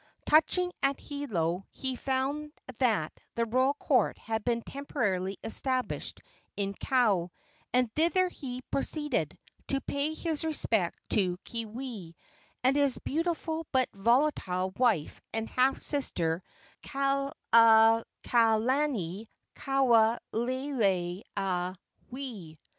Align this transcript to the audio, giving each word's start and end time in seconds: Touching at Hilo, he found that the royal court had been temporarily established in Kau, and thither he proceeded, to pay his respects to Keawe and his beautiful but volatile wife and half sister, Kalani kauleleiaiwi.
Touching 0.25 0.73
at 0.81 0.99
Hilo, 0.99 1.67
he 1.69 1.95
found 1.95 2.53
that 2.79 3.13
the 3.35 3.45
royal 3.45 3.75
court 3.75 4.17
had 4.17 4.43
been 4.43 4.63
temporarily 4.63 5.37
established 5.43 6.23
in 6.57 6.73
Kau, 6.73 7.29
and 7.71 7.87
thither 7.93 8.27
he 8.27 8.63
proceeded, 8.71 9.37
to 9.67 9.79
pay 9.81 10.15
his 10.15 10.43
respects 10.43 10.97
to 11.09 11.37
Keawe 11.45 12.15
and 12.63 12.75
his 12.75 12.97
beautiful 12.97 13.67
but 13.71 13.89
volatile 13.93 14.71
wife 14.71 15.21
and 15.35 15.47
half 15.47 15.77
sister, 15.77 16.41
Kalani 16.81 17.99
kauleleiaiwi. 19.55 22.55